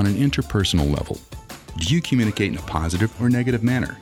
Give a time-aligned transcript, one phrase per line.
[0.00, 1.18] on an interpersonal level.
[1.76, 3.98] Do you communicate in a positive or negative manner?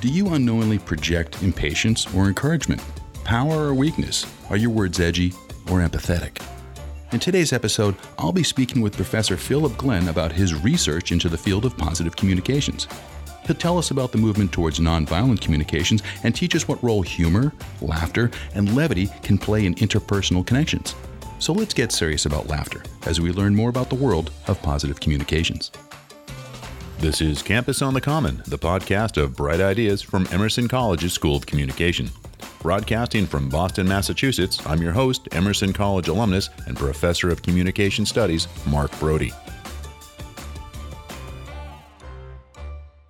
[0.00, 2.80] Do you unknowingly project impatience or encouragement?
[3.24, 4.24] Power or weakness?
[4.48, 5.32] Are your words edgy
[5.68, 6.40] or empathetic?
[7.10, 11.36] In today's episode, I'll be speaking with Professor Philip Glenn about his research into the
[11.36, 12.86] field of positive communications.
[13.44, 17.52] He'll tell us about the movement towards nonviolent communications and teach us what role humor,
[17.82, 20.94] laughter, and levity can play in interpersonal connections.
[21.40, 25.00] So let's get serious about laughter as we learn more about the world of positive
[25.00, 25.72] communications.
[26.98, 31.36] This is Campus on the Common, the podcast of bright ideas from Emerson College's School
[31.36, 32.10] of Communication.
[32.60, 38.46] Broadcasting from Boston, Massachusetts, I'm your host, Emerson College alumnus and professor of communication studies,
[38.66, 39.32] Mark Brody.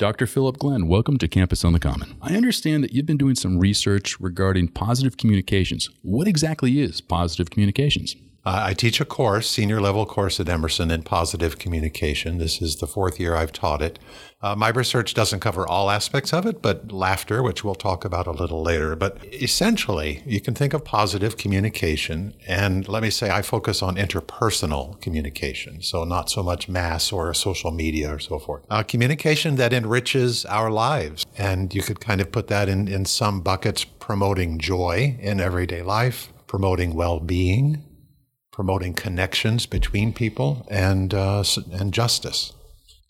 [0.00, 0.26] Dr.
[0.26, 2.16] Philip Glenn, welcome to Campus on the Common.
[2.22, 5.90] I understand that you've been doing some research regarding positive communications.
[6.00, 8.16] What exactly is positive communications?
[8.44, 12.38] Uh, I teach a course, senior level course at Emerson in positive communication.
[12.38, 13.98] This is the fourth year I've taught it.
[14.40, 18.26] Uh, my research doesn't cover all aspects of it, but laughter, which we'll talk about
[18.26, 18.96] a little later.
[18.96, 22.32] But essentially, you can think of positive communication.
[22.46, 25.82] And let me say, I focus on interpersonal communication.
[25.82, 28.64] So not so much mass or social media or so forth.
[28.70, 31.26] Uh, communication that enriches our lives.
[31.36, 35.82] And you could kind of put that in, in some buckets promoting joy in everyday
[35.82, 37.84] life, promoting well being
[38.60, 42.52] promoting connections between people and uh, and justice.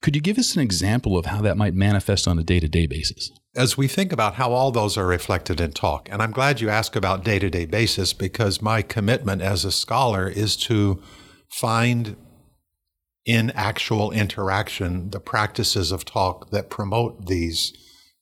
[0.01, 2.69] Could you give us an example of how that might manifest on a day to
[2.69, 3.33] day basis?
[3.57, 6.69] As we think about how all those are reflected in talk, and I'm glad you
[6.69, 11.03] ask about day to day basis because my commitment as a scholar is to
[11.49, 12.15] find
[13.27, 17.73] in actual interaction the practices of talk that promote these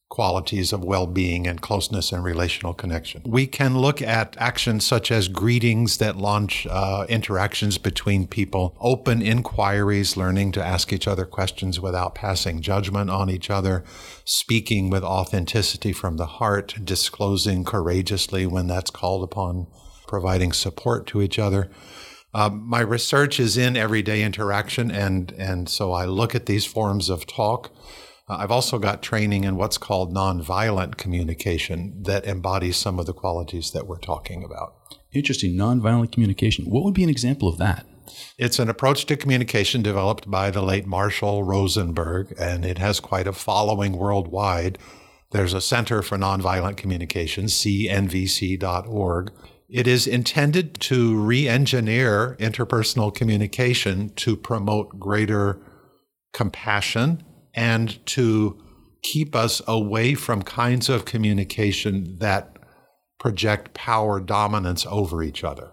[0.09, 3.23] qualities of well being and closeness and relational connection.
[3.27, 9.21] We can look at actions such as greetings that launch uh, interactions between people, open
[9.21, 13.85] inquiries, learning to ask each other questions without passing judgment on each other,
[14.25, 19.67] speaking with authenticity from the heart, disclosing courageously when that's called upon,
[20.07, 21.71] providing support to each other.
[22.35, 27.09] Uh, my research is in everyday interaction, and, and so I look at these forms
[27.09, 27.71] of talk
[28.29, 33.15] Uh, I've also got training in what's called nonviolent communication that embodies some of the
[33.15, 34.75] qualities that we're talking about.
[35.13, 35.55] Interesting.
[35.55, 36.67] Nonviolent communication.
[36.67, 37.87] What would be an example of that?
[38.37, 43.27] It's an approach to communication developed by the late Marshall Rosenberg, and it has quite
[43.27, 44.79] a following worldwide.
[45.31, 49.33] There's a Center for Nonviolent Communication, cnvc.org.
[49.69, 55.61] It is intended to re engineer interpersonal communication to promote greater
[56.33, 57.23] compassion
[57.59, 58.57] and to
[59.03, 62.57] keep us away from kinds of communication that
[63.19, 65.73] project power dominance over each other,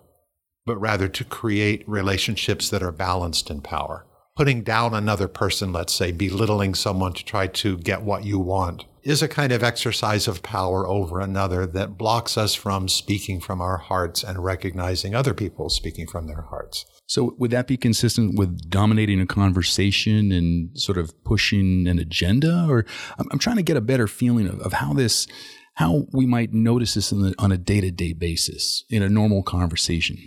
[0.65, 4.03] but rather to create relationships that are balanced in power.
[4.35, 8.85] Putting down another person, let's say, belittling someone to try to get what you want,
[9.03, 13.61] is a kind of exercise of power over another that blocks us from speaking from
[13.61, 16.83] our hearts and recognizing other people speaking from their hearts.
[17.07, 22.65] So, would that be consistent with dominating a conversation and sort of pushing an agenda?
[22.67, 22.85] Or
[23.19, 25.27] I'm, I'm trying to get a better feeling of, of how this,
[25.75, 29.43] how we might notice this the, on a day to day basis in a normal
[29.43, 30.17] conversation.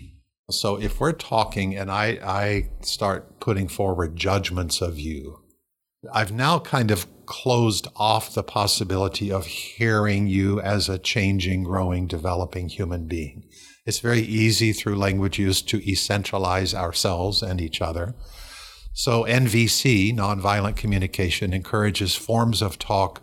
[0.50, 5.40] So, if we're talking and I, I start putting forward judgments of you,
[6.12, 12.06] I've now kind of closed off the possibility of hearing you as a changing, growing,
[12.06, 13.44] developing human being.
[13.88, 18.14] It's very easy through language use to essentialize ourselves and each other.
[18.92, 23.22] So, NVC, nonviolent communication, encourages forms of talk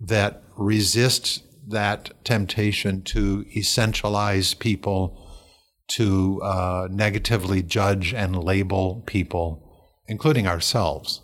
[0.00, 5.24] that resist that temptation to essentialize people,
[5.90, 11.20] to uh, negatively judge and label people, including ourselves.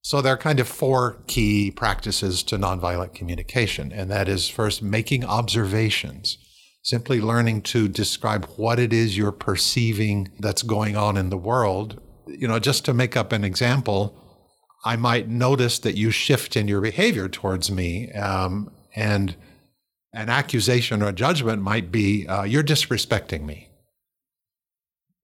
[0.00, 4.82] So there are kind of four key practices to nonviolent communication, and that is first
[4.82, 6.38] making observations
[6.86, 12.00] simply learning to describe what it is you're perceiving that's going on in the world.
[12.28, 14.16] You know, just to make up an example,
[14.84, 19.34] I might notice that you shift in your behavior towards me, um, and
[20.12, 23.68] an accusation or a judgment might be, uh, You're disrespecting me.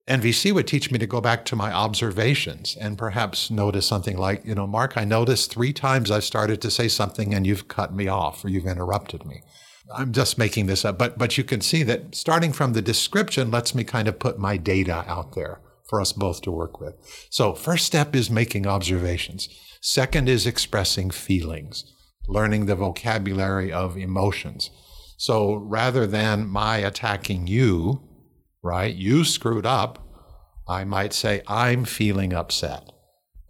[0.09, 4.43] NVC would teach me to go back to my observations and perhaps notice something like,
[4.43, 7.93] you know, Mark, I noticed three times I've started to say something and you've cut
[7.93, 9.43] me off or you've interrupted me.
[9.91, 13.51] I'm just making this up, but but you can see that starting from the description
[13.51, 16.95] lets me kind of put my data out there for us both to work with.
[17.29, 19.49] So, first step is making observations.
[19.81, 21.83] Second is expressing feelings,
[22.27, 24.69] learning the vocabulary of emotions.
[25.17, 28.01] So, rather than my attacking you,
[28.63, 28.95] right?
[28.95, 29.99] You screwed up.
[30.67, 32.89] I might say I'm feeling upset.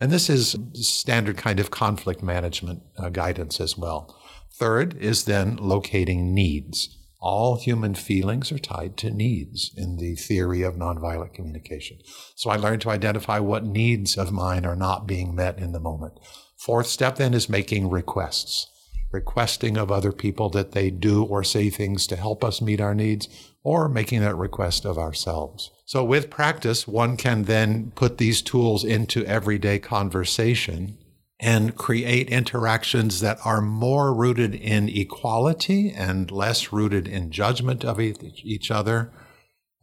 [0.02, 4.20] And this is standard kind of conflict management uh, guidance as well.
[4.56, 6.98] Third is then locating needs.
[7.20, 11.98] All human feelings are tied to needs in the theory of nonviolent communication.
[12.36, 15.80] So I learned to identify what needs of mine are not being met in the
[15.80, 16.20] moment.
[16.58, 18.68] Fourth step then is making requests,
[19.12, 22.94] requesting of other people that they do or say things to help us meet our
[22.94, 23.28] needs,
[23.64, 25.72] or making that request of ourselves.
[25.86, 30.98] So with practice, one can then put these tools into everyday conversation
[31.40, 38.00] and create interactions that are more rooted in equality and less rooted in judgment of
[38.00, 39.12] each other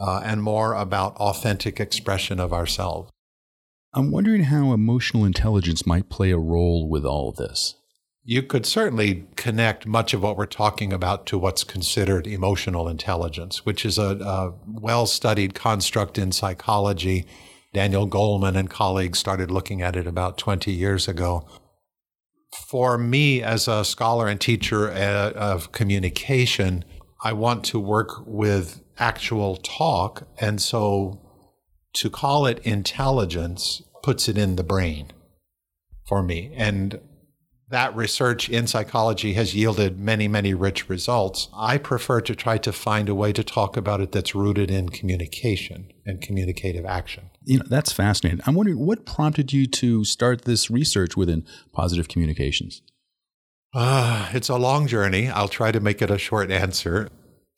[0.00, 3.11] uh, and more about authentic expression of ourselves.
[3.93, 7.75] I'm wondering how emotional intelligence might play a role with all of this.
[8.23, 13.67] You could certainly connect much of what we're talking about to what's considered emotional intelligence,
[13.67, 17.26] which is a, a well studied construct in psychology
[17.72, 21.46] Daniel Goleman and colleagues started looking at it about 20 years ago.
[22.67, 26.84] For me, as a scholar and teacher uh, of communication,
[27.22, 30.26] I want to work with actual talk.
[30.38, 31.20] And so
[31.94, 35.12] to call it intelligence puts it in the brain
[36.06, 36.52] for me.
[36.56, 37.00] And
[37.70, 41.49] that research in psychology has yielded many, many rich results.
[41.55, 44.88] I prefer to try to find a way to talk about it that's rooted in
[44.88, 47.31] communication and communicative action.
[47.44, 48.40] You know, that's fascinating.
[48.44, 52.82] I'm wondering what prompted you to start this research within positive communications?
[53.72, 55.28] Uh, it's a long journey.
[55.28, 57.08] I'll try to make it a short answer.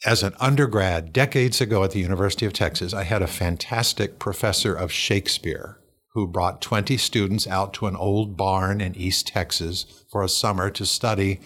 [0.05, 4.75] As an undergrad, decades ago at the University of Texas, I had a fantastic professor
[4.75, 5.79] of Shakespeare
[6.15, 10.71] who brought 20 students out to an old barn in East Texas for a summer
[10.71, 11.41] to study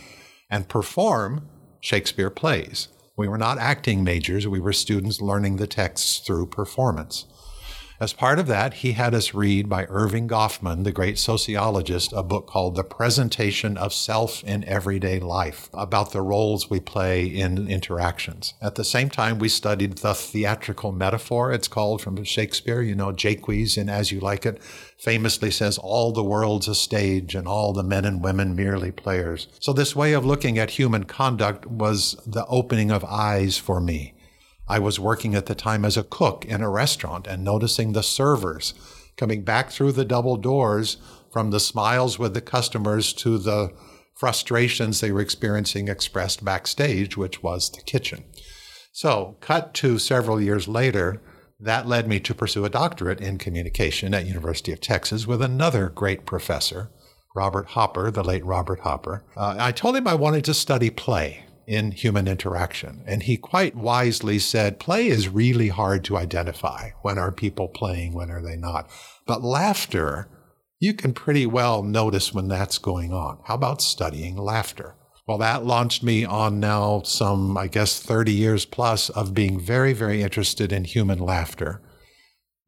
[0.51, 1.49] and perform
[1.81, 2.89] Shakespeare plays.
[3.17, 7.27] We were not acting majors, we were students learning the texts through performance.
[7.99, 12.23] As part of that, he had us read by Erving Goffman, the great sociologist, a
[12.23, 17.69] book called The Presentation of Self in Everyday Life, about the roles we play in
[17.69, 18.53] interactions.
[18.61, 22.83] At the same time, we studied the theatrical metaphor, it's called from Shakespeare.
[22.83, 24.63] You know, Jaques in As You Like It
[24.99, 29.49] famously says, All the world's a stage and all the men and women merely players.
[29.59, 34.13] So, this way of looking at human conduct was the opening of eyes for me.
[34.69, 38.03] I was working at the time as a cook in a restaurant and noticing the
[38.03, 38.75] servers
[39.17, 40.97] coming back through the double doors
[41.33, 43.73] from the smiles with the customers to the
[44.15, 48.25] frustrations they were experiencing expressed backstage, which was the kitchen.
[48.93, 51.21] So, cut to several years later,
[51.61, 55.89] that led me to pursue a doctorate in communication at University of Texas with another
[55.91, 56.91] great professor,
[57.35, 59.23] Robert Hopper, the late Robert Hopper.
[59.37, 63.03] Uh, I told him I wanted to study play in human interaction.
[63.07, 66.91] And he quite wisely said, play is really hard to identify.
[67.03, 68.15] When are people playing?
[68.15, 68.91] When are they not?
[69.27, 70.29] But laughter,
[70.79, 73.39] you can pretty well notice when that's going on.
[73.45, 74.95] How about studying laughter?
[75.27, 79.93] Well, that launched me on now some, I guess, 30 years plus of being very,
[79.93, 81.83] very interested in human laughter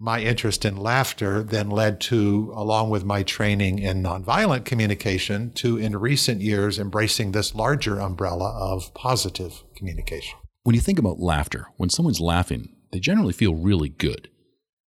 [0.01, 5.77] my interest in laughter then led to, along with my training in nonviolent communication, to
[5.77, 10.39] in recent years embracing this larger umbrella of positive communication.
[10.63, 14.29] When you think about laughter, when someone's laughing, they generally feel really good.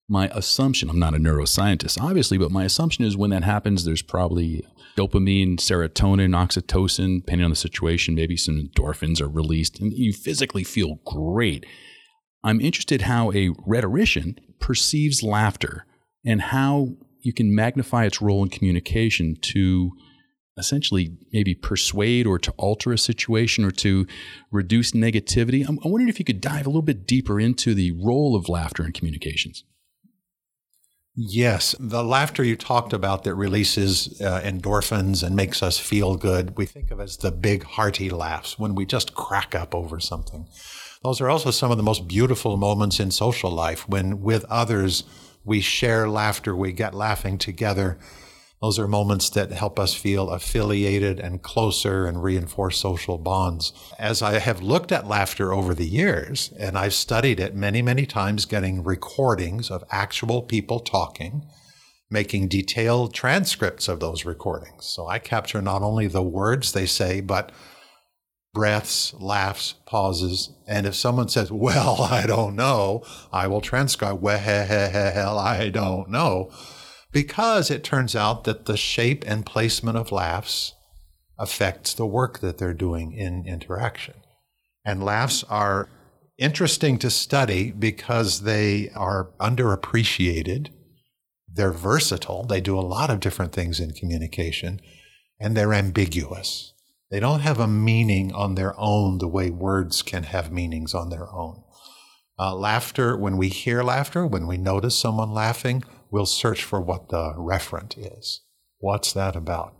[0.08, 4.02] My assumption, I'm not a neuroscientist, obviously, but my assumption is when that happens, there's
[4.02, 4.66] probably
[4.98, 10.64] dopamine, serotonin, oxytocin, depending on the situation, maybe some endorphins are released, and you physically
[10.64, 11.66] feel great.
[12.44, 15.86] I'm interested how a rhetorician perceives laughter
[16.26, 19.92] and how you can magnify its role in communication to
[20.58, 24.06] essentially maybe persuade or to alter a situation or to
[24.52, 25.68] reduce negativity.
[25.68, 28.50] I'm, I'm wondering if you could dive a little bit deeper into the role of
[28.50, 29.64] laughter in communications.
[31.16, 36.56] Yes, the laughter you talked about that releases uh, endorphins and makes us feel good,
[36.58, 40.48] we think of as the big hearty laughs when we just crack up over something.
[41.04, 45.04] Those are also some of the most beautiful moments in social life when, with others,
[45.46, 47.98] we share laughter, we get laughing together.
[48.62, 53.72] Those are moments that help us feel affiliated and closer and reinforce social bonds.
[53.98, 58.06] As I have looked at laughter over the years, and I've studied it many, many
[58.06, 61.46] times, getting recordings of actual people talking,
[62.12, 64.86] making detailed transcripts of those recordings.
[64.86, 67.54] So I capture not only the words they say, but
[68.54, 70.52] breaths, laughs, pauses.
[70.68, 76.52] And if someone says, well, I don't know, I will transcribe, well, I don't know.
[77.12, 80.74] Because it turns out that the shape and placement of laughs
[81.40, 84.16] affects the work that they're doing in interaction.
[84.86, 85.90] And laughs are
[86.38, 90.70] interesting to study because they are underappreciated
[91.52, 92.46] They're versatile.
[92.46, 94.82] They do a lot of different things in communication,
[95.40, 96.74] and they're ambiguous.
[97.12, 101.10] They don't have a meaning on their own the way words can have meanings on
[101.10, 101.64] their own.
[102.38, 107.10] Uh, laughter, when we hear laughter, when we notice someone laughing, we'll search for what
[107.10, 108.42] the referent is.
[108.78, 109.74] What's that about?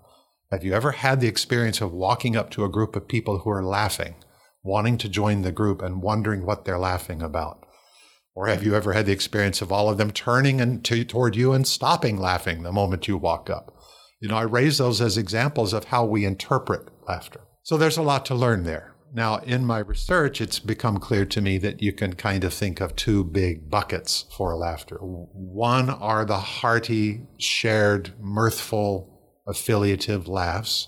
[0.52, 3.52] Have you ever had the experience of walking up to a group of people who
[3.52, 4.16] are laughing,
[4.64, 7.64] wanting to join the group and wondering what they're laughing about?
[8.36, 11.36] Or have you ever had the experience of all of them turning and to, toward
[11.36, 13.76] you and stopping laughing the moment you walk up?
[14.20, 17.42] You know, I raise those as examples of how we interpret laughter.
[17.64, 18.94] So there's a lot to learn there.
[19.12, 22.80] Now, in my research, it's become clear to me that you can kind of think
[22.80, 24.98] of two big buckets for laughter.
[24.98, 28.92] One are the hearty, shared, mirthful,
[29.48, 30.88] affiliative laughs.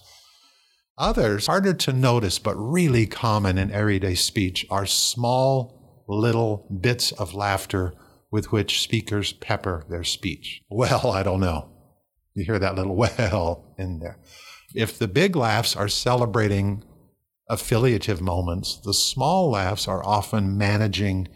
[1.00, 7.34] Others, harder to notice but really common in everyday speech, are small, little bits of
[7.34, 7.94] laughter
[8.30, 10.62] with which speakers pepper their speech.
[10.70, 11.70] Well, I don't know.
[12.36, 14.20] You hear that little well in there.
[14.76, 16.84] If the big laughs are celebrating
[17.50, 21.28] affiliative moments, the small laughs are often managing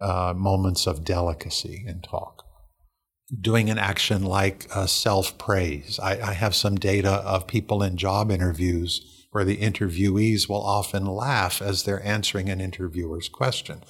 [0.00, 2.44] uh, moments of delicacy in talk.
[3.40, 5.98] Doing an action like uh, self praise.
[6.02, 11.06] I, I have some data of people in job interviews where the interviewees will often
[11.06, 13.82] laugh as they're answering an interviewer's question.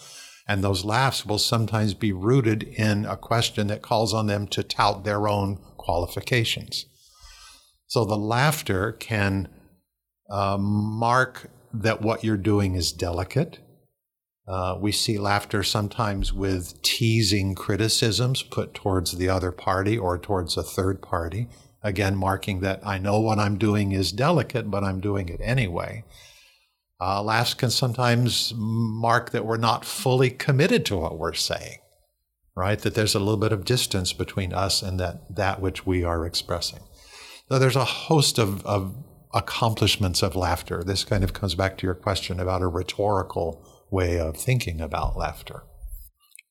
[0.47, 4.63] And those laughs will sometimes be rooted in a question that calls on them to
[4.63, 6.87] tout their own qualifications.
[7.93, 9.49] So the laughter can
[10.31, 13.59] uh, mark that what you're doing is delicate.
[14.49, 20.57] Uh, we see laughter sometimes with teasing criticisms put towards the other party or towards
[20.57, 21.49] a third party.
[21.83, 26.05] Again, marking that I know what I'm doing is delicate, but I'm doing it anyway.
[26.99, 31.77] Uh, laughs can sometimes mark that we're not fully committed to what we're saying,
[32.57, 32.79] right?
[32.79, 36.25] That there's a little bit of distance between us and that, that which we are
[36.25, 36.81] expressing.
[37.53, 38.95] So there's a host of, of
[39.35, 40.83] accomplishments of laughter.
[40.83, 45.19] This kind of comes back to your question about a rhetorical way of thinking about
[45.19, 45.65] laughter.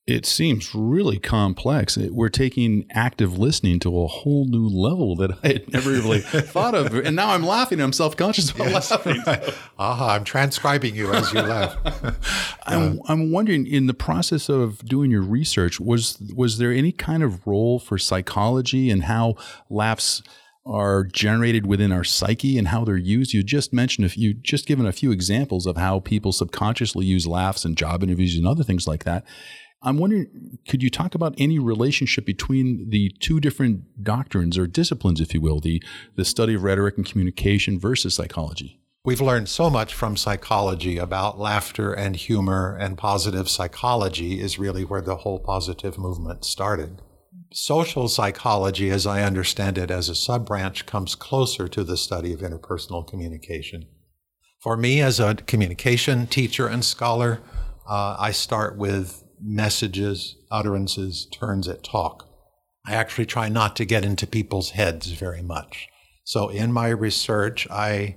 [0.06, 1.96] It seems really complex.
[1.96, 6.76] We're taking active listening to a whole new level that I had never really thought
[6.76, 6.94] of.
[6.94, 7.80] And now I'm laughing.
[7.80, 8.92] I'm self conscious about yes.
[8.92, 9.24] laughing.
[9.80, 11.76] Aha, I'm transcribing you as you laugh.
[12.64, 16.92] I'm, uh, I'm wondering, in the process of doing your research, was was there any
[16.92, 19.34] kind of role for psychology and how
[19.68, 20.22] laughs
[20.64, 23.32] are generated within our psyche and how they're used.
[23.32, 27.26] You just mentioned if you just given a few examples of how people subconsciously use
[27.26, 29.24] laughs in job interviews and other things like that.
[29.84, 35.20] I'm wondering, could you talk about any relationship between the two different doctrines or disciplines,
[35.20, 35.82] if you will, the,
[36.14, 38.78] the study of rhetoric and communication versus psychology?
[39.04, 44.84] We've learned so much from psychology about laughter and humor, and positive psychology is really
[44.84, 47.02] where the whole positive movement started.
[47.54, 52.32] Social psychology, as I understand it as a sub branch, comes closer to the study
[52.32, 53.86] of interpersonal communication.
[54.60, 57.40] For me, as a communication teacher and scholar,
[57.86, 62.26] uh, I start with messages, utterances, turns at talk.
[62.86, 65.88] I actually try not to get into people's heads very much.
[66.24, 68.16] So in my research, I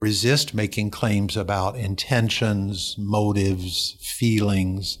[0.00, 4.98] resist making claims about intentions, motives, feelings,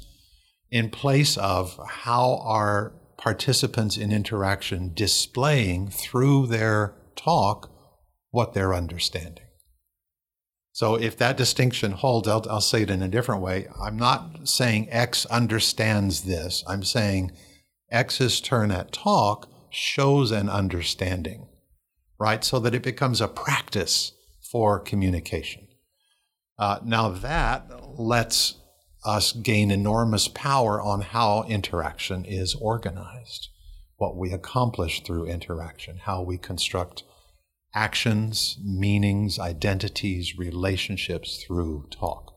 [0.70, 7.70] in place of how our participants in interaction displaying through their talk
[8.30, 9.44] what they're understanding.
[10.72, 13.68] So if that distinction holds, I'll, I'll, say it in a different way.
[13.80, 16.64] I'm not saying X understands this.
[16.66, 17.30] I'm saying
[17.92, 21.46] X's turn at talk shows an understanding,
[22.18, 22.42] right?
[22.42, 24.12] So that it becomes a practice
[24.50, 25.68] for communication.
[26.58, 28.54] Uh, now that lets
[29.04, 33.48] us gain enormous power on how interaction is organized,
[33.96, 37.02] what we accomplish through interaction, how we construct
[37.74, 42.34] actions, meanings, identities, relationships through talk.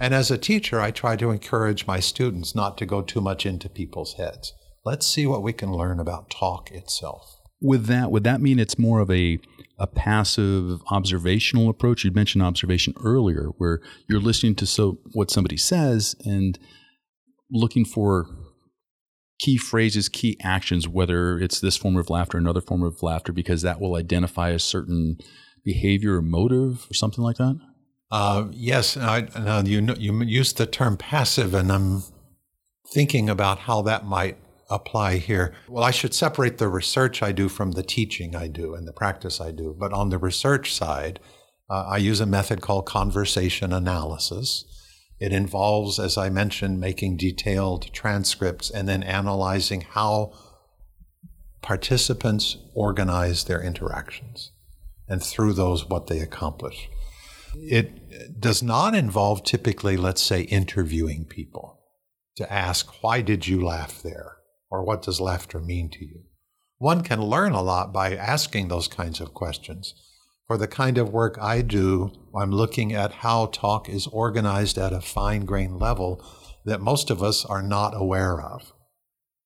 [0.00, 3.46] And as a teacher, I try to encourage my students not to go too much
[3.46, 4.52] into people's heads.
[4.84, 7.38] Let's see what we can learn about talk itself.
[7.60, 9.38] With that, would that mean it's more of a
[9.78, 12.04] a passive observational approach.
[12.04, 16.58] You mentioned observation earlier, where you're listening to so what somebody says and
[17.50, 18.26] looking for
[19.38, 23.62] key phrases, key actions, whether it's this form of laughter, another form of laughter, because
[23.62, 25.16] that will identify a certain
[25.64, 27.58] behavior or motive or something like that.
[28.10, 32.02] Uh, yes, I, now you you used the term passive, and I'm
[32.92, 34.36] thinking about how that might
[34.74, 35.54] apply here?
[35.68, 38.92] Well, I should separate the research I do from the teaching I do and the
[38.92, 39.76] practice I do.
[39.78, 41.20] But on the research side,
[41.70, 44.64] uh, I use a method called conversation analysis.
[45.20, 50.32] It involves, as I mentioned, making detailed transcripts and then analyzing how
[51.62, 54.50] participants organize their interactions
[55.08, 56.88] and through those what they accomplish.
[57.54, 61.78] It does not involve typically, let's say, interviewing people
[62.36, 64.36] to ask, why did you laugh there?
[64.72, 66.22] Or what does laughter mean to you?
[66.78, 69.94] One can learn a lot by asking those kinds of questions.
[70.46, 74.94] For the kind of work I do, I'm looking at how talk is organized at
[74.94, 76.24] a fine grained level
[76.64, 78.72] that most of us are not aware of.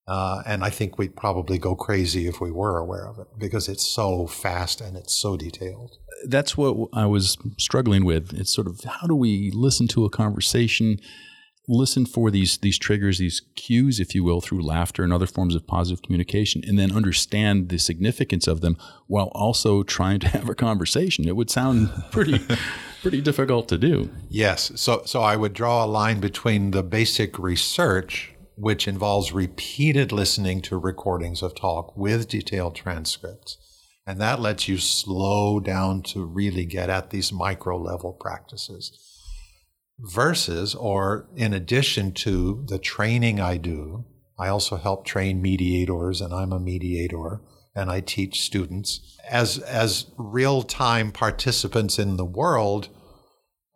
[0.07, 3.69] Uh, and I think we'd probably go crazy if we were aware of it because
[3.69, 5.97] it's so fast and it's so detailed.
[6.29, 8.33] That's what I was struggling with.
[8.33, 11.01] It's sort of how do we listen to a conversation,
[11.69, 15.55] listen for these these triggers, these cues, if you will, through laughter and other forms
[15.55, 20.49] of positive communication, and then understand the significance of them while also trying to have
[20.49, 21.29] a conversation.
[21.29, 22.41] It would sound pretty
[23.03, 24.11] pretty difficult to do.
[24.29, 24.73] Yes.
[24.77, 30.63] So so I would draw a line between the basic research which involves repeated listening
[30.63, 33.59] to recordings of talk with detailed transcripts.
[34.07, 39.16] And that lets you slow down to really get at these micro level practices.
[39.99, 44.05] Versus, or in addition to the training I do,
[44.39, 47.41] I also help train mediators, and I'm a mediator,
[47.75, 49.17] and I teach students.
[49.29, 52.91] As, as real time participants in the world,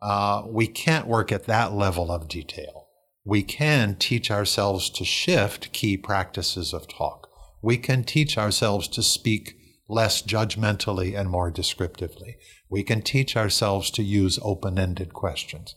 [0.02, 2.80] uh, we can't work at that level of detail
[3.24, 7.28] we can teach ourselves to shift key practices of talk.
[7.62, 9.56] We can teach ourselves to speak
[9.88, 12.36] less judgmentally and more descriptively.
[12.68, 15.74] We can teach ourselves to use open ended questions.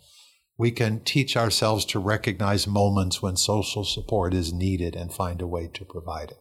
[0.64, 5.46] We can teach ourselves to recognize moments when social support is needed and find a
[5.46, 6.40] way to provide it.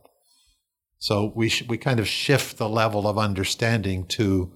[1.00, 4.52] So we, sh- we kind of shift the level of understanding to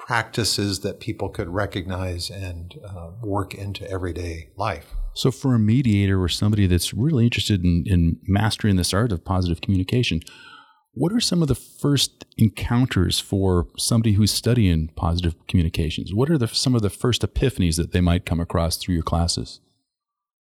[0.00, 4.96] practices that people could recognize and uh, work into everyday life.
[5.14, 9.24] So, for a mediator or somebody that's really interested in, in mastering this art of
[9.24, 10.22] positive communication,
[10.98, 16.12] what are some of the first encounters for somebody who's studying positive communications?
[16.12, 19.04] What are the, some of the first epiphanies that they might come across through your
[19.04, 19.60] classes?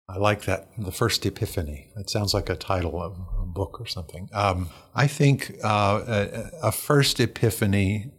[0.07, 0.69] I like that.
[0.77, 1.89] The first epiphany.
[1.97, 4.29] It sounds like a title of a book or something.
[4.33, 8.11] Um, I think uh, a, a, first epiphany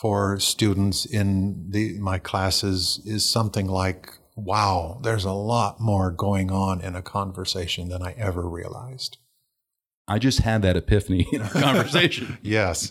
[0.00, 6.50] for students in the, my classes is something like wow, there's a lot more going
[6.50, 9.18] on in a conversation than I ever realized.
[10.10, 12.36] I just had that epiphany in our conversation.
[12.42, 12.90] yes.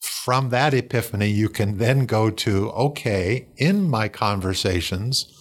[0.00, 5.32] From that epiphany, you can then go to okay, in my conversations,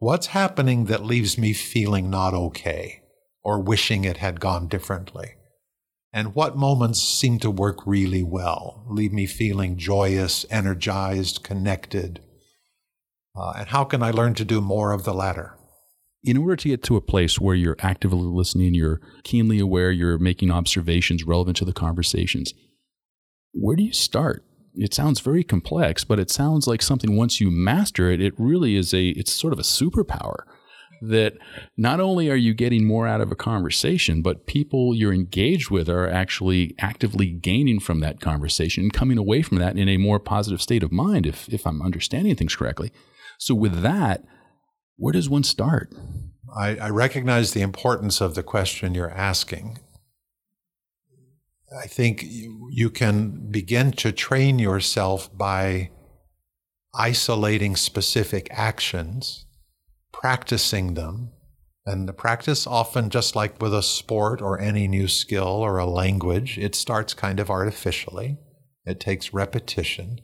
[0.00, 3.02] what's happening that leaves me feeling not okay
[3.44, 5.34] or wishing it had gone differently?
[6.12, 12.24] And what moments seem to work really well, leave me feeling joyous, energized, connected,
[13.36, 15.56] uh, and how can I learn to do more of the latter?
[16.22, 20.18] In order to get to a place where you're actively listening, you're keenly aware, you're
[20.18, 22.52] making observations relevant to the conversations,
[23.52, 24.44] where do you start?
[24.74, 28.76] It sounds very complex, but it sounds like something once you master it, it really
[28.76, 30.44] is a, it's sort of a superpower
[31.02, 31.34] that
[31.76, 35.88] not only are you getting more out of a conversation, but people you're engaged with
[35.88, 40.60] are actually actively gaining from that conversation coming away from that in a more positive
[40.60, 42.92] state of mind, if, if I'm understanding things correctly.
[43.38, 44.22] So, with that,
[45.00, 45.94] where does one start?
[46.54, 49.78] I, I recognize the importance of the question you're asking.
[51.82, 55.90] I think you, you can begin to train yourself by
[56.94, 59.46] isolating specific actions,
[60.12, 61.30] practicing them,
[61.86, 65.86] and the practice often, just like with a sport or any new skill or a
[65.86, 68.36] language, it starts kind of artificially.
[68.84, 70.20] It takes repetition.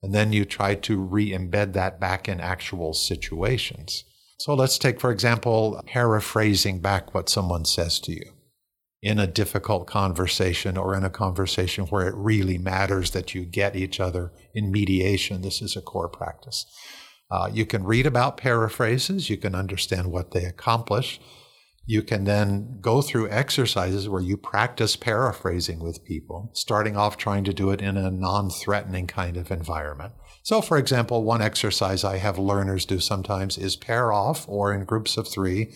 [0.00, 4.04] And then you try to re embed that back in actual situations.
[4.42, 8.24] So let's take, for example, paraphrasing back what someone says to you
[9.00, 13.76] in a difficult conversation or in a conversation where it really matters that you get
[13.76, 15.42] each other in mediation.
[15.42, 16.66] This is a core practice.
[17.30, 21.20] Uh, you can read about paraphrases, you can understand what they accomplish.
[21.86, 27.44] You can then go through exercises where you practice paraphrasing with people, starting off trying
[27.44, 30.14] to do it in a non threatening kind of environment.
[30.42, 34.84] So, for example, one exercise I have learners do sometimes is pair off or in
[34.84, 35.72] groups of three,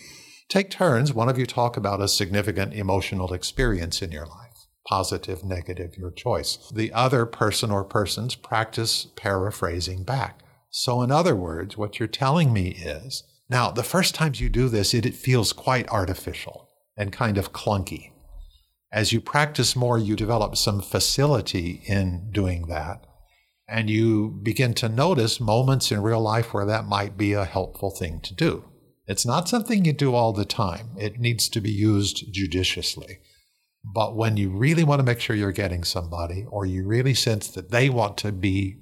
[0.49, 1.13] take turns.
[1.13, 6.11] One of you talk about a significant emotional experience in your life, positive, negative, your
[6.11, 6.69] choice.
[6.73, 10.41] The other person or persons practice paraphrasing back.
[10.69, 14.67] So, in other words, what you're telling me is, now, the first times you do
[14.67, 18.11] this, it, it feels quite artificial and kind of clunky.
[18.91, 23.06] As you practice more, you develop some facility in doing that.
[23.67, 27.91] And you begin to notice moments in real life where that might be a helpful
[27.91, 28.63] thing to do.
[29.07, 33.19] It's not something you do all the time, it needs to be used judiciously.
[33.83, 37.47] But when you really want to make sure you're getting somebody, or you really sense
[37.49, 38.77] that they want to be,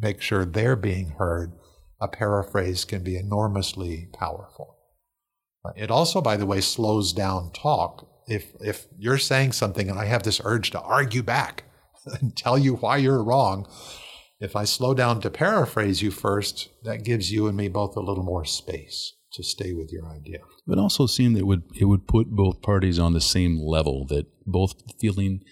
[0.00, 1.52] make sure they're being heard,
[2.00, 4.76] a paraphrase can be enormously powerful.
[5.64, 8.08] Uh, it also, by the way, slows down talk.
[8.26, 11.64] If if you're saying something and I have this urge to argue back
[12.20, 13.66] and tell you why you're wrong,
[14.40, 18.00] if I slow down to paraphrase you first, that gives you and me both a
[18.00, 20.38] little more space to stay with your idea.
[20.66, 24.06] It also seemed that it would it would put both parties on the same level,
[24.06, 25.42] that both feeling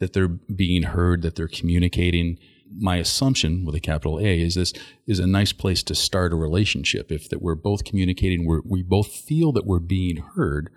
[0.00, 2.38] that they're being heard, that they're communicating.
[2.78, 4.72] My assumption with a capital A is this
[5.06, 7.12] is a nice place to start a relationship.
[7.12, 10.70] If that we're both communicating, we're, we both feel that we're being heard.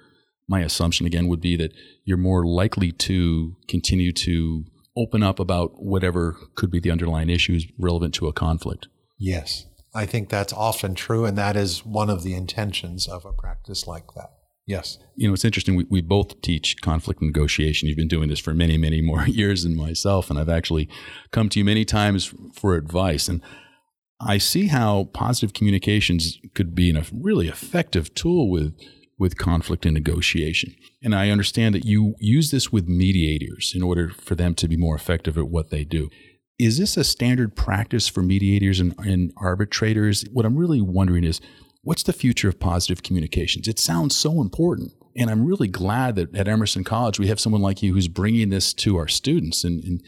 [0.47, 1.73] My assumption again would be that
[2.05, 4.65] you're more likely to continue to
[4.99, 8.87] open up about whatever could be the underlying issues relevant to a conflict.
[9.17, 9.65] Yes.
[9.93, 13.87] I think that's often true, and that is one of the intentions of a practice
[13.87, 14.29] like that.
[14.67, 14.99] Yes.
[15.15, 15.75] You know, it's interesting.
[15.75, 17.87] We, we both teach conflict negotiation.
[17.87, 20.87] You've been doing this for many, many more years than myself, and I've actually
[21.31, 23.27] come to you many times for advice.
[23.27, 23.41] And
[24.21, 28.75] I see how positive communications could be a really effective tool with
[29.19, 30.73] with conflict and negotiation.
[31.03, 34.77] And I understand that you use this with mediators in order for them to be
[34.77, 36.09] more effective at what they do.
[36.57, 40.23] Is this a standard practice for mediators and, and arbitrators?
[40.31, 41.41] What I'm really wondering is
[41.83, 43.67] what's the future of positive communications?
[43.67, 44.93] It sounds so important.
[45.15, 48.49] And I'm really glad that at Emerson College we have someone like you who's bringing
[48.49, 50.01] this to our students and, and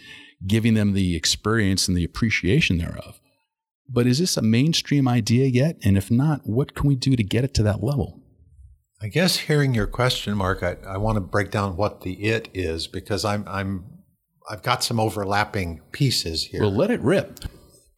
[0.47, 3.19] giving them the experience and the appreciation thereof.
[3.89, 5.77] But is this a mainstream idea yet?
[5.83, 8.20] And if not, what can we do to get it to that level?
[9.03, 12.49] I guess hearing your question, Mark, I, I want to break down what the it
[12.53, 13.85] is because I'm I'm
[14.47, 16.61] I've got some overlapping pieces here.
[16.61, 17.39] Well, let it rip.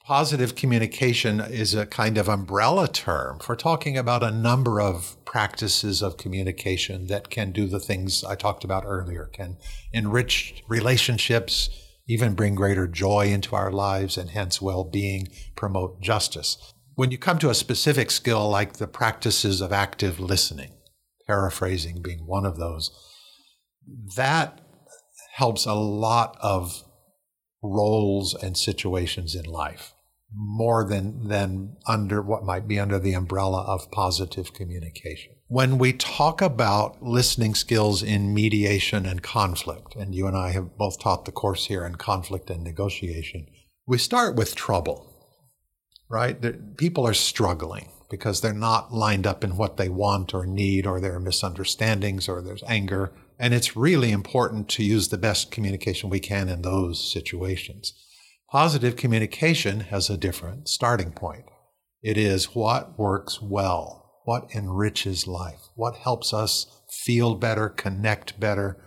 [0.05, 6.01] Positive communication is a kind of umbrella term for talking about a number of practices
[6.01, 9.57] of communication that can do the things I talked about earlier, can
[9.91, 11.69] enrich relationships,
[12.07, 16.73] even bring greater joy into our lives, and hence well being, promote justice.
[16.95, 20.73] When you come to a specific skill like the practices of active listening,
[21.33, 22.91] paraphrasing being one of those,
[24.15, 24.61] that
[25.33, 26.83] helps a lot of
[27.63, 29.93] roles and situations in life
[30.35, 35.31] more than than under what might be under the umbrella of positive communication.
[35.47, 40.77] When we talk about listening skills in mediation and conflict, and you and I have
[40.77, 43.47] both taught the course here in conflict and negotiation,
[43.87, 44.97] we start with trouble.
[46.09, 46.37] Right?
[46.77, 51.01] People are struggling because they're not lined up in what they want or need or
[51.01, 56.11] there are misunderstandings or there's anger and it's really important to use the best communication
[56.11, 57.91] we can in those situations.
[58.51, 61.45] Positive communication has a different starting point.
[62.03, 68.77] It is what works well, what enriches life, what helps us feel better, connect better,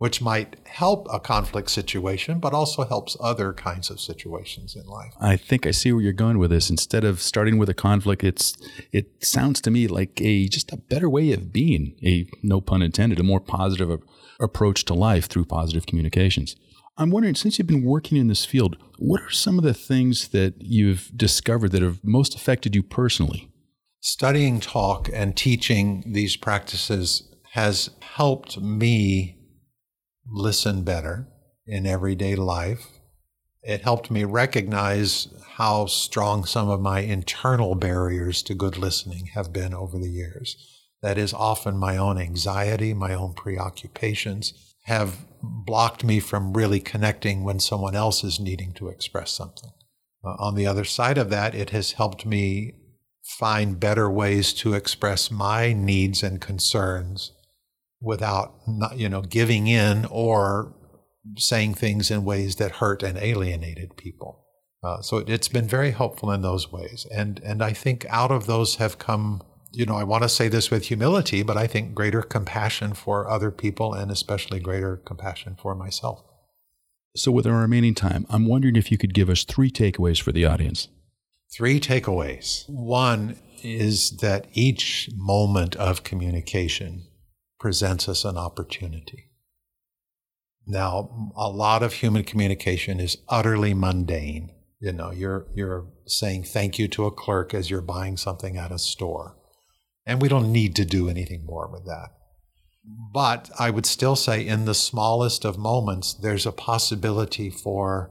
[0.00, 5.12] which might help a conflict situation, but also helps other kinds of situations in life.
[5.20, 6.70] I think I see where you're going with this.
[6.70, 8.56] Instead of starting with a conflict, it's
[8.92, 12.80] it sounds to me like a just a better way of being, a no pun
[12.80, 13.98] intended, a more positive a,
[14.42, 16.56] approach to life through positive communications.
[16.96, 20.28] I'm wondering, since you've been working in this field, what are some of the things
[20.28, 23.50] that you've discovered that have most affected you personally?
[24.00, 29.36] Studying talk and teaching these practices has helped me
[30.30, 31.28] listen better
[31.66, 32.86] in everyday life.
[33.62, 39.52] It helped me recognize how strong some of my internal barriers to good listening have
[39.52, 40.56] been over the years.
[41.02, 47.44] That is often my own anxiety, my own preoccupations have blocked me from really connecting
[47.44, 49.70] when someone else is needing to express something.
[50.24, 52.74] Uh, on the other side of that, it has helped me
[53.22, 57.32] find better ways to express my needs and concerns
[58.00, 60.74] without not, you know giving in or
[61.36, 64.44] saying things in ways that hurt and alienated people.
[64.82, 68.30] Uh, so it, it's been very helpful in those ways, and and I think out
[68.30, 69.42] of those have come.
[69.72, 73.30] You know, I want to say this with humility, but I think greater compassion for
[73.30, 76.24] other people and especially greater compassion for myself.
[77.14, 80.32] So, with our remaining time, I'm wondering if you could give us three takeaways for
[80.32, 80.88] the audience.
[81.52, 82.68] Three takeaways.
[82.68, 87.06] One is that each moment of communication
[87.60, 89.26] presents us an opportunity.
[90.66, 94.50] Now, a lot of human communication is utterly mundane.
[94.80, 98.72] You know, you're, you're saying thank you to a clerk as you're buying something at
[98.72, 99.36] a store.
[100.06, 102.08] And we don't need to do anything more with that.
[103.12, 108.10] But I would still say, in the smallest of moments, there's a possibility for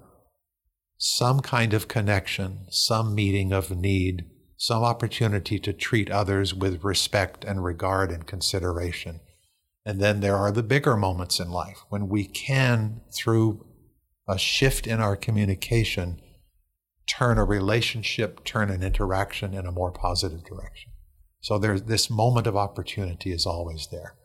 [0.98, 4.26] some kind of connection, some meeting of need,
[4.58, 9.22] some opportunity to treat others with respect and regard and consideration
[9.86, 13.66] And then there are the bigger moments in life when we can, through
[14.28, 16.22] a shift in our communication,
[17.08, 20.92] turn a relationship, turn an interaction in a more positive direction.
[21.42, 24.16] So there's this moment of opportunity is always there.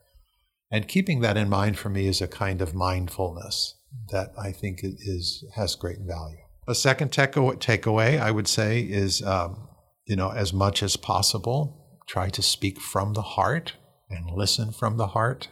[0.70, 3.76] And keeping that in mind for me is a kind of mindfulness
[4.10, 6.38] that I think is has great value.
[6.66, 9.68] A second takeaway I would say is, um,
[10.06, 13.74] you know, as much as possible, try to speak from the heart
[14.14, 15.48] and listen from the heart.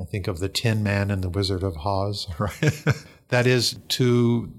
[0.00, 2.74] I think of the Tin Man and the Wizard of Oz, right?
[3.28, 4.52] that is to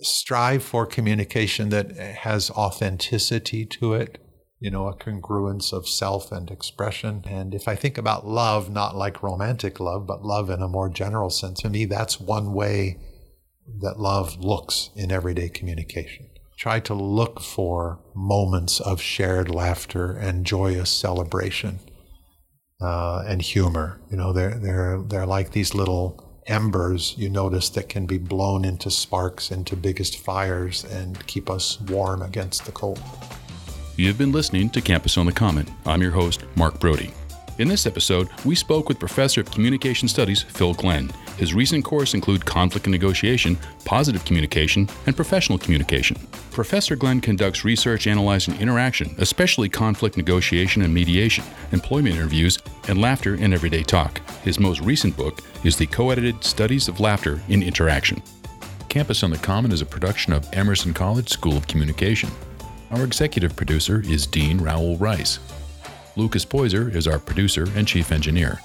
[0.00, 4.18] strive for communication that has authenticity to it,
[4.58, 7.22] you know, a congruence of self and expression.
[7.26, 10.88] And if I think about love, not like romantic love, but love in a more
[10.88, 12.98] general sense, to me, that's one way
[13.80, 16.28] that love looks in everyday communication.
[16.56, 21.80] Try to look for moments of shared laughter and joyous celebration
[22.80, 24.00] uh, and humor.
[24.10, 28.64] You know, they're, they're, they're like these little embers you notice that can be blown
[28.64, 33.00] into sparks into biggest fires and keep us warm against the cold.
[33.96, 35.66] You've been listening to Campus on the Common.
[35.86, 37.14] I'm your host, Mark Brody.
[37.56, 41.08] In this episode, we spoke with Professor of Communication Studies Phil Glenn.
[41.36, 46.16] His recent courses include conflict and negotiation, positive communication, and professional communication.
[46.50, 53.36] Professor Glenn conducts research analyzing interaction, especially conflict negotiation and mediation, employment interviews, and laughter
[53.36, 54.20] in everyday talk.
[54.42, 58.20] His most recent book is the co edited Studies of Laughter in Interaction.
[58.88, 62.30] Campus on the Common is a production of Emerson College School of Communication.
[62.90, 65.38] Our executive producer is Dean Raul Reis.
[66.16, 68.60] Lucas Poyser is our producer and chief engineer.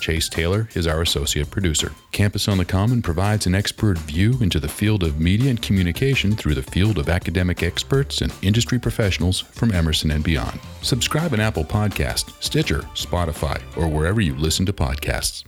[0.00, 1.92] Chase Taylor is our associate producer.
[2.10, 6.32] Campus on the Common provides an expert view into the field of media and communication
[6.32, 10.58] through the field of academic experts and industry professionals from Emerson and beyond.
[10.82, 15.44] Subscribe on Apple Podcast, Stitcher, Spotify, or wherever you listen to podcasts.